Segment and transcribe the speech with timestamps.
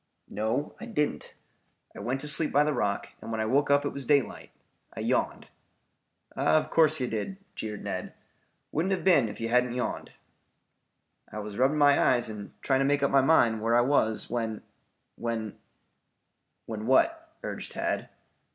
[0.31, 1.35] "No, I didn't.
[1.95, 4.49] I went to sleep by the rock and when I woke up it was daylight.
[4.95, 5.45] I yawned."
[6.35, 8.15] "Of course you did," jeered Ned.
[8.71, 10.13] "Wouldn't have been you if you hadn't yawned."
[11.31, 14.27] "I was rubbing my eyes and trying to make up my mind where I was
[14.27, 14.63] when
[15.17, 15.59] when"
[16.65, 18.09] "When what?" urged Tad.